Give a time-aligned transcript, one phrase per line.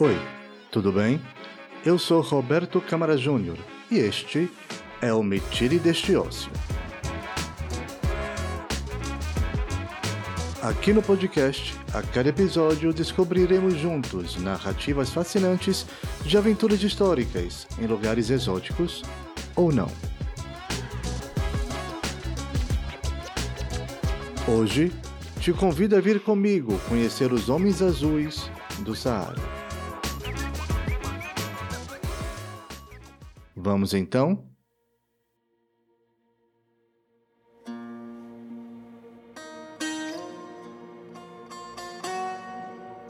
[0.00, 0.16] Oi,
[0.70, 1.20] tudo bem?
[1.84, 3.58] Eu sou Roberto Câmara Júnior
[3.90, 4.48] e este
[5.02, 6.52] é o Me Tire Deste Ócio.
[10.62, 15.84] Aqui no podcast, a cada episódio descobriremos juntos narrativas fascinantes
[16.24, 19.02] de aventuras históricas em lugares exóticos
[19.56, 19.90] ou não.
[24.46, 24.92] Hoje,
[25.40, 28.48] te convido a vir comigo conhecer os Homens Azuis
[28.84, 29.57] do Saara.
[33.60, 34.44] Vamos então?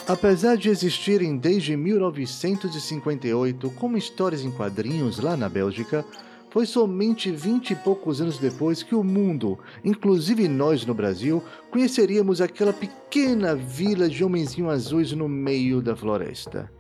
[0.06, 6.03] Apesar de existirem desde 1958 como histórias em quadrinhos lá na Bélgica,
[6.51, 12.41] foi somente vinte e poucos anos depois que o mundo, inclusive nós no Brasil, conheceríamos
[12.41, 16.78] aquela pequena vila de homenzinhos azuis no meio da floresta.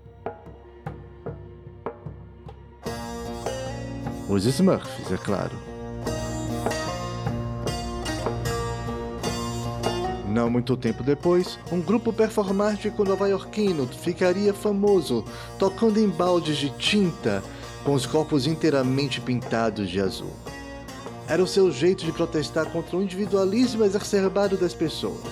[4.28, 5.56] Os Smurfs, é claro.
[10.28, 15.24] Não muito tempo depois, um grupo performático nova-iorquino ficaria famoso
[15.58, 17.42] tocando em baldes de tinta
[17.82, 20.32] com os corpos inteiramente pintados de azul.
[21.26, 25.24] Era o seu jeito de protestar contra o individualismo exacerbado das pessoas.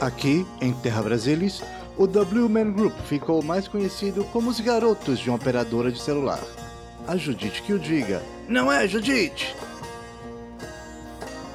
[0.00, 1.62] Aqui, em Terra Brasilis,
[1.96, 6.40] o W-Man Group ficou mais conhecido como os garotos de uma operadora de celular.
[7.06, 8.22] A Judite que o diga.
[8.48, 9.54] Não é, Judite?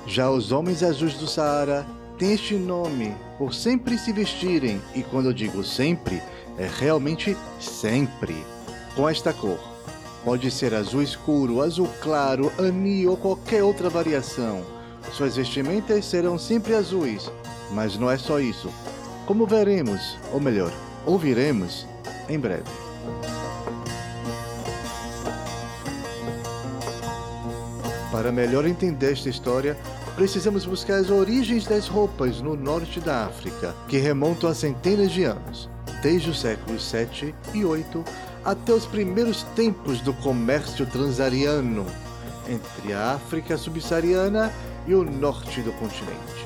[0.05, 1.85] Já os homens azuis do Saara
[2.19, 6.21] têm este nome por sempre se vestirem, e quando eu digo sempre,
[6.57, 8.35] é realmente sempre,
[8.95, 9.59] com esta cor.
[10.23, 14.63] Pode ser azul escuro, azul claro, ani ou qualquer outra variação.
[15.13, 17.31] Suas vestimentas serão sempre azuis,
[17.71, 18.69] mas não é só isso.
[19.25, 20.71] Como veremos, ou melhor,
[21.05, 21.87] ouviremos
[22.27, 22.88] em breve.
[28.19, 29.77] Para melhor entender esta história,
[30.17, 35.23] precisamos buscar as origens das roupas no norte da África, que remontam a centenas de
[35.23, 35.69] anos,
[36.03, 38.03] desde os séculos 7 e 8
[38.43, 41.85] até os primeiros tempos do comércio transariano
[42.45, 44.51] entre a África subsaariana
[44.85, 46.45] e o norte do continente.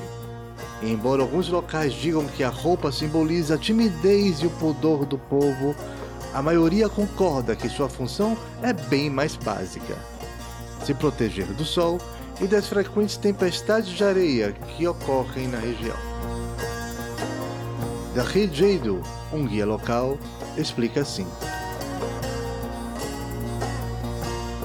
[0.80, 5.18] E embora alguns locais digam que a roupa simboliza a timidez e o pudor do
[5.18, 5.74] povo,
[6.32, 10.13] a maioria concorda que sua função é bem mais básica:
[10.82, 12.00] se proteger do sol
[12.40, 15.96] e das frequentes tempestades de areia que ocorrem na região.
[18.14, 19.02] Dahi Jeidu,
[19.32, 20.18] um guia local,
[20.56, 21.26] explica assim.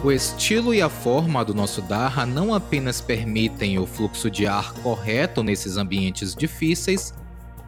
[0.04, 4.74] O estilo e a forma do nosso Dharra não apenas permitem o fluxo de ar
[4.76, 7.14] correto nesses ambientes difíceis,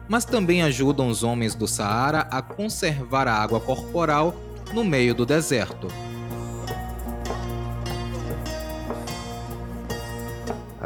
[0.08, 4.34] mas também ajudam os homens do Saara a conservar a água corporal
[4.72, 5.88] no meio do deserto.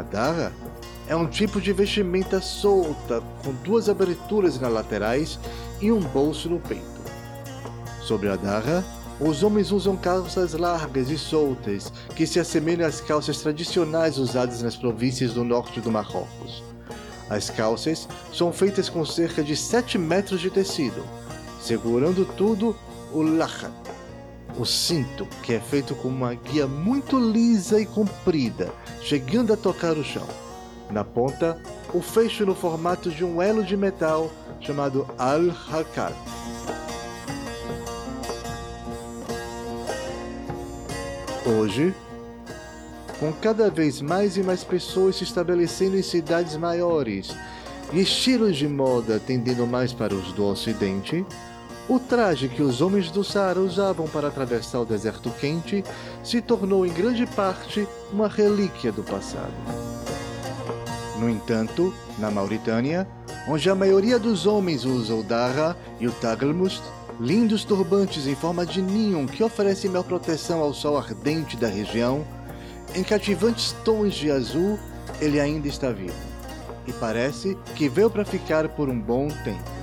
[0.07, 0.53] A dara
[1.05, 5.39] é um tipo de vestimenta solta com duas aberturas nas laterais
[5.81, 6.85] e um bolso no peito.
[8.01, 8.85] Sobre a dara,
[9.19, 14.77] os homens usam calças largas e soltas que se assemelham às calças tradicionais usadas nas
[14.77, 16.63] províncias do norte do Marrocos.
[17.29, 21.03] As calças são feitas com cerca de 7 metros de tecido,
[21.61, 22.73] segurando tudo
[23.11, 23.73] o lachat,
[24.57, 29.97] o cinto, que é feito com uma guia muito lisa e comprida, chegando a tocar
[29.97, 30.27] o chão.
[30.89, 31.61] Na ponta,
[31.93, 36.11] o fecho no formato de um elo de metal chamado al-hakal.
[41.45, 41.93] Hoje,
[43.19, 47.35] com cada vez mais e mais pessoas se estabelecendo em cidades maiores
[47.93, 51.25] e estilos de moda tendendo mais para os do Ocidente,
[51.89, 55.83] o traje que os homens do Saara usavam para atravessar o deserto quente
[56.23, 59.53] se tornou em grande parte uma relíquia do passado.
[61.17, 63.07] No entanto, na Mauritânia,
[63.47, 66.83] onde a maioria dos homens usa o Dara e o Tagelmust,
[67.19, 72.25] lindos turbantes em forma de ninho que oferecem melhor proteção ao sol ardente da região,
[72.93, 74.77] em cativantes tons de azul,
[75.21, 76.13] ele ainda está vivo.
[76.85, 79.76] E parece que veio para ficar por um bom tempo.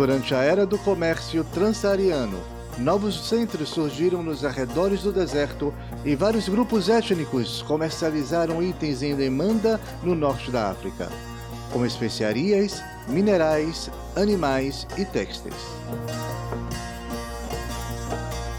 [0.00, 2.38] Durante a era do comércio transsaariano,
[2.78, 5.74] novos centros surgiram nos arredores do deserto
[6.06, 11.06] e vários grupos étnicos comercializaram itens em demanda no norte da África,
[11.70, 15.54] como especiarias, minerais, animais e têxteis.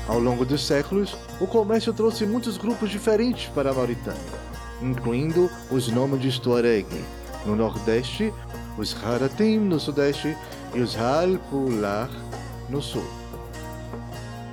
[0.08, 4.22] Ao longo dos séculos, o comércio trouxe muitos grupos diferentes para a Mauritânia,
[4.80, 6.86] incluindo os nômades Tuareg.
[7.48, 8.32] No Nordeste,
[8.78, 10.38] os Haratim no sudeste
[10.73, 10.97] e os
[12.69, 13.03] no sul.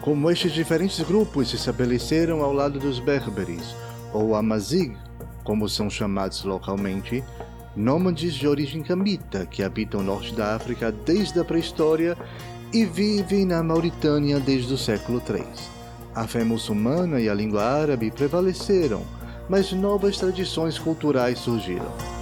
[0.00, 3.74] Como estes diferentes grupos se estabeleceram ao lado dos Berberes,
[4.12, 4.96] ou Amazigh,
[5.44, 7.22] como são chamados localmente,
[7.76, 12.16] nômades de origem camita que habitam o norte da África desde a pré-história
[12.72, 15.44] e vivem na Mauritânia desde o século III.
[16.14, 19.02] A fé muçulmana e a língua árabe prevaleceram,
[19.48, 22.17] mas novas tradições culturais surgiram.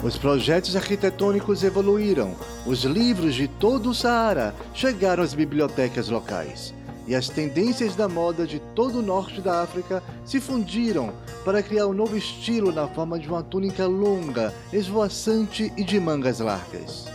[0.00, 6.72] Os projetos arquitetônicos evoluíram, os livros de todo o Saara chegaram às bibliotecas locais,
[7.04, 11.12] e as tendências da moda de todo o norte da África se fundiram
[11.44, 16.38] para criar um novo estilo na forma de uma túnica longa, esvoaçante e de mangas
[16.38, 17.06] largas.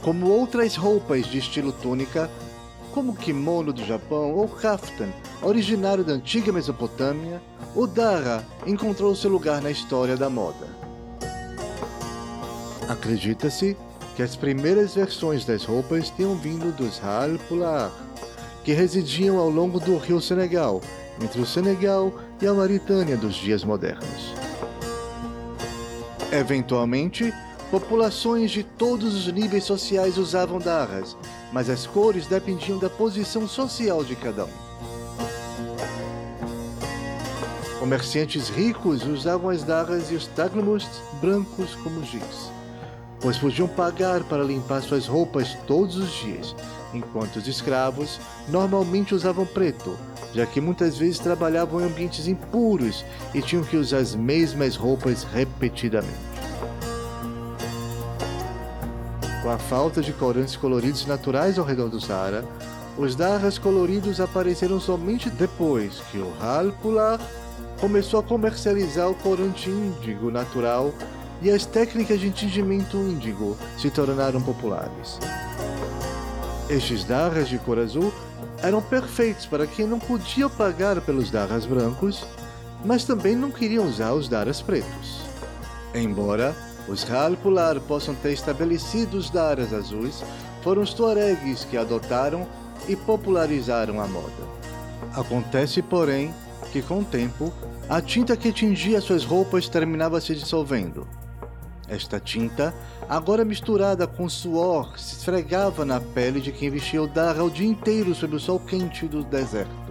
[0.00, 2.30] Como outras roupas de estilo túnica,
[2.94, 5.10] como o kimono do Japão ou kaftan,
[5.42, 7.42] originário da antiga Mesopotâmia,
[7.76, 10.81] o dara encontrou seu lugar na história da moda.
[12.92, 13.74] Acredita-se
[14.14, 17.90] que as primeiras versões das roupas tenham vindo dos Hal Pular,
[18.62, 20.78] que residiam ao longo do rio Senegal,
[21.18, 24.34] entre o Senegal e a Mauritânia dos dias modernos.
[26.30, 27.32] Eventualmente,
[27.70, 31.16] populações de todos os níveis sociais usavam darras,
[31.50, 34.72] mas as cores dependiam da posição social de cada um.
[37.78, 42.52] Comerciantes ricos usavam as darras e os tagmusts brancos como giz,
[43.22, 46.54] pois podiam pagar para limpar suas roupas todos os dias,
[46.92, 49.96] enquanto os escravos normalmente usavam preto,
[50.34, 55.22] já que muitas vezes trabalhavam em ambientes impuros e tinham que usar as mesmas roupas
[55.22, 56.32] repetidamente.
[59.42, 62.44] Com a falta de corantes coloridos naturais ao redor do Saara,
[62.98, 67.20] os darras coloridos apareceram somente depois que o Halpular
[67.80, 70.92] começou a comercializar o corante índigo natural
[71.42, 75.18] e as técnicas de tingimento índigo se tornaram populares.
[76.68, 78.12] Estes darras de cor azul
[78.62, 82.24] eram perfeitos para quem não podia pagar pelos darras brancos,
[82.84, 85.22] mas também não queriam usar os darras pretos.
[85.92, 86.54] Embora
[86.88, 90.22] os Halpular possam ter estabelecido os darras azuis,
[90.62, 92.46] foram os Tuaregs que adotaram
[92.88, 94.52] e popularizaram a moda.
[95.14, 96.32] Acontece, porém,
[96.72, 97.52] que com o tempo,
[97.88, 101.06] a tinta que tingia suas roupas terminava se dissolvendo.
[101.88, 102.72] Esta tinta,
[103.08, 107.66] agora misturada com suor, se esfregava na pele de quem vestia o darra o dia
[107.66, 109.82] inteiro sob o sol quente do deserto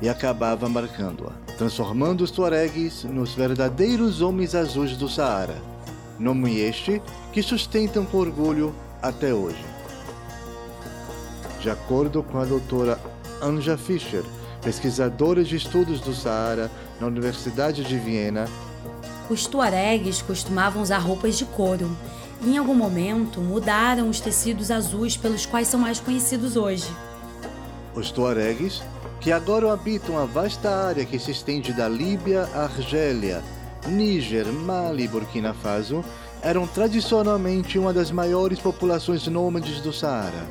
[0.00, 5.56] e acabava marcando-a, transformando os tuaregues nos verdadeiros homens azuis do Saara,
[6.18, 7.02] nome este
[7.32, 9.64] que sustentam com orgulho até hoje.
[11.60, 12.98] De acordo com a doutora
[13.42, 14.24] Anja Fischer,
[14.62, 16.70] pesquisadora de estudos do Saara
[17.00, 18.46] na Universidade de Viena,
[19.32, 21.90] os tuaregues costumavam usar roupas de couro
[22.42, 26.86] e, em algum momento, mudaram os tecidos azuis pelos quais são mais conhecidos hoje.
[27.94, 28.82] Os tuaregues,
[29.20, 33.42] que agora habitam a vasta área que se estende da Líbia à Argélia,
[33.86, 36.04] Níger, Mali e Burkina Faso,
[36.40, 40.46] eram tradicionalmente uma das maiores populações nômades do Saara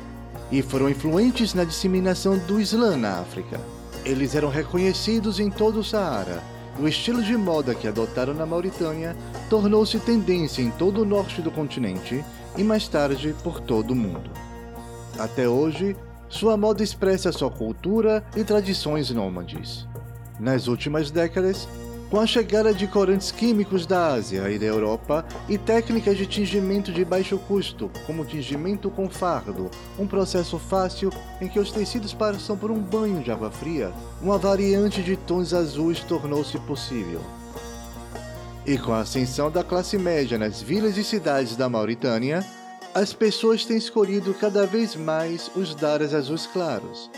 [0.50, 3.60] e foram influentes na disseminação do Islã na África.
[4.04, 6.42] Eles eram reconhecidos em todo o Saara
[6.80, 9.16] o estilo de moda que adotaram na Mauritânia
[9.50, 12.24] tornou-se tendência em todo o norte do continente
[12.56, 14.30] e mais tarde por todo o mundo.
[15.18, 15.96] Até hoje,
[16.28, 19.86] sua moda expressa sua cultura e tradições nômades.
[20.38, 21.68] Nas últimas décadas,
[22.10, 26.90] com a chegada de corantes químicos da Ásia e da Europa e técnicas de tingimento
[26.90, 32.56] de baixo custo, como tingimento com fardo, um processo fácil em que os tecidos passam
[32.56, 37.20] por um banho de água fria, uma variante de tons azuis tornou-se possível.
[38.66, 42.44] E com a ascensão da classe média nas vilas e cidades da Mauritânia,
[42.94, 47.10] as pessoas têm escolhido cada vez mais os daras azuis claros.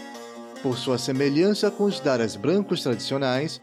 [0.63, 3.61] Por sua semelhança com os daras brancos tradicionais,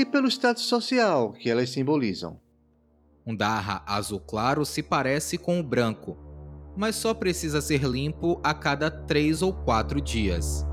[0.00, 2.40] e pelo status social que elas simbolizam.
[3.26, 6.16] Um darra azul claro se parece com o branco,
[6.74, 10.64] mas só precisa ser limpo a cada 3 ou 4 dias.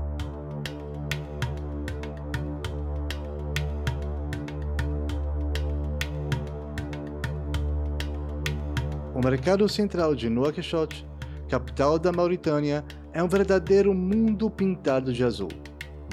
[9.14, 11.06] O mercado central de Nouakchott,
[11.50, 12.82] capital da Mauritânia,
[13.12, 15.50] é um verdadeiro mundo pintado de azul.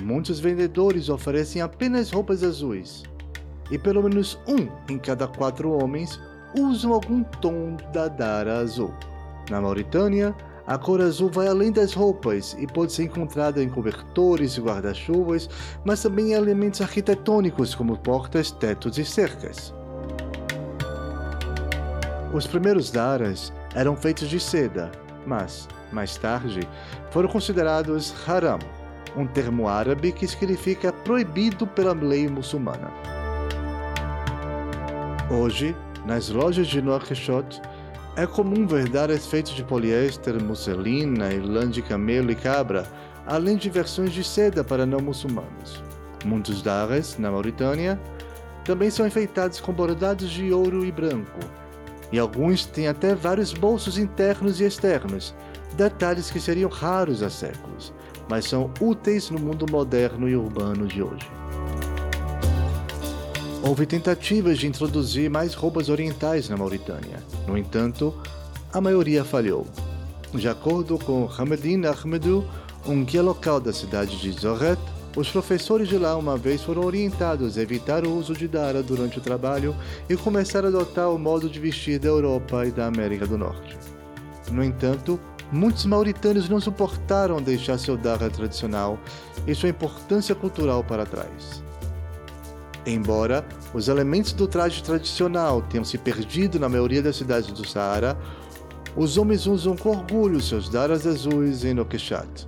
[0.03, 3.03] Muitos vendedores oferecem apenas roupas azuis,
[3.71, 6.19] e pelo menos um em cada quatro homens
[6.57, 8.93] usam algum tom da Dara azul.
[9.49, 10.35] Na Mauritânia,
[10.67, 15.49] a cor azul vai além das roupas e pode ser encontrada em cobertores e guarda-chuvas,
[15.83, 19.73] mas também em elementos arquitetônicos como portas, tetos e cercas.
[22.33, 24.91] Os primeiros daras eram feitos de seda,
[25.25, 26.67] mas, mais tarde,
[27.11, 28.59] foram considerados haram,
[29.15, 32.91] um termo árabe que significa proibido pela lei muçulmana.
[35.29, 37.61] Hoje, nas lojas de Nouakchott,
[38.15, 42.85] é comum ver daras feitos de poliéster, musselina, lã de camelo e cabra,
[43.25, 45.83] além de versões de seda para não muçulmanos.
[46.23, 47.99] Muitos daras, na Mauritânia,
[48.63, 51.39] também são enfeitados com bordados de ouro e branco,
[52.11, 55.35] e alguns têm até vários bolsos internos e externos,
[55.75, 57.93] detalhes que seriam raros há séculos,
[58.29, 61.29] mas são úteis no mundo moderno e urbano de hoje.
[63.61, 67.23] Houve tentativas de introduzir mais roupas orientais na Mauritânia.
[67.47, 68.13] No entanto,
[68.71, 69.65] a maioria falhou.
[70.33, 72.45] De acordo com Hamedine Ahmedou,
[72.85, 74.77] um guia local da cidade de Zoret,
[75.15, 79.17] os professores de lá uma vez foram orientados a evitar o uso de dara durante
[79.17, 79.73] o trabalho
[80.09, 83.77] e começar a adotar o modo de vestir da Europa e da América do Norte.
[84.51, 85.19] No entanto,
[85.51, 88.99] muitos mauritânios não suportaram deixar seu dara tradicional
[89.45, 91.63] e sua importância cultural para trás.
[92.85, 98.17] Embora os elementos do traje tradicional tenham se perdido na maioria das cidades do Saara,
[98.95, 102.47] os homens usam com orgulho seus daras azuis em Nouakchott,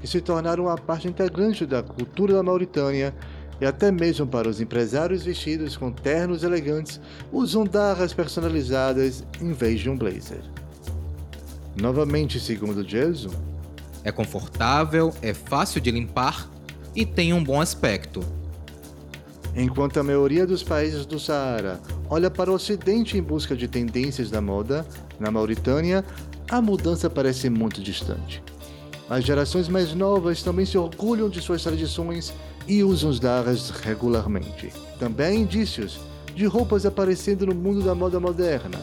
[0.00, 3.14] que se tornaram uma parte integrante da cultura da Mauritânia
[3.60, 7.00] e até mesmo para os empresários vestidos com ternos elegantes
[7.32, 10.42] usam daras personalizadas em vez de um blazer.
[11.76, 13.32] Novamente, segundo Jesus,
[14.02, 16.48] é confortável, é fácil de limpar
[16.94, 18.20] e tem um bom aspecto.
[19.54, 24.30] Enquanto a maioria dos países do Saara olha para o Ocidente em busca de tendências
[24.30, 24.86] da moda,
[25.18, 26.04] na Mauritânia,
[26.50, 28.42] a mudança parece muito distante.
[29.08, 32.32] As gerações mais novas também se orgulham de suas tradições
[32.66, 34.72] e usam os daras regularmente.
[34.98, 36.00] Também há indícios
[36.34, 38.78] de roupas aparecendo no mundo da moda moderna.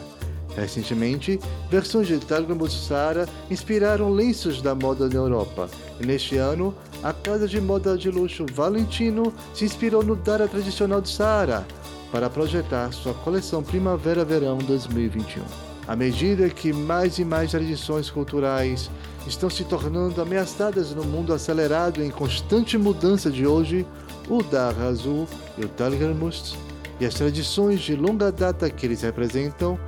[0.56, 5.68] Recentemente, versões de Talgambus Saara inspiraram lenços da moda na Europa,
[6.00, 11.00] e neste ano, a casa de moda de luxo Valentino se inspirou no Dara tradicional
[11.00, 11.66] do Saara
[12.12, 15.42] para projetar sua coleção Primavera-Verão 2021.
[15.86, 18.88] À medida que mais e mais tradições culturais
[19.26, 23.84] estão se tornando ameaçadas no mundo acelerado em constante mudança de hoje,
[24.28, 25.26] o Dara Azul
[25.58, 26.56] e o Talgermust
[27.00, 29.78] e as tradições de longa data que eles representam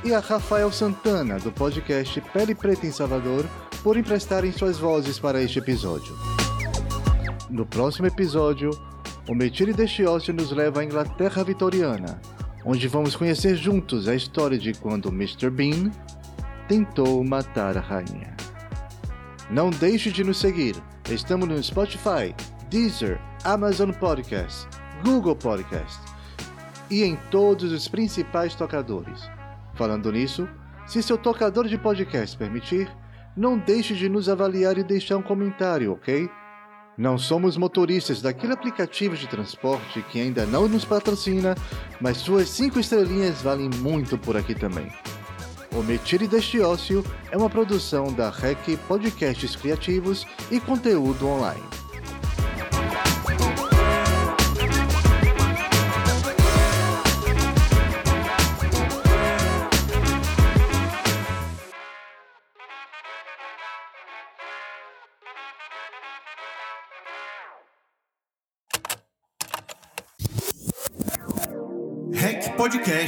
[0.04, 3.48] e a Rafael Santana, do podcast Pele Preta em Salvador,
[3.82, 6.14] por emprestarem suas vozes para este episódio.
[7.48, 8.70] No próximo episódio,
[9.26, 12.20] o Metire deste nos leva à Inglaterra vitoriana,
[12.66, 15.48] onde vamos conhecer juntos a história de quando Mr.
[15.48, 15.90] Bean
[16.68, 18.36] tentou matar a rainha.
[19.48, 20.76] Não deixe de nos seguir.
[21.10, 22.34] Estamos no Spotify,
[22.68, 24.68] Deezer, Amazon Podcast,
[25.02, 25.98] Google Podcast
[26.90, 29.22] e em todos os principais tocadores.
[29.74, 30.48] Falando nisso,
[30.86, 32.90] se seu tocador de podcast permitir,
[33.36, 36.30] não deixe de nos avaliar e deixar um comentário, ok?
[36.96, 41.56] Não somos motoristas daquele aplicativo de transporte que ainda não nos patrocina,
[42.00, 44.92] mas suas cinco estrelinhas valem muito por aqui também.
[45.72, 51.83] O Metire deste Ócio é uma produção da REC Podcasts Criativos e Conteúdo Online.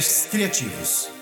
[0.07, 1.16] Criativos.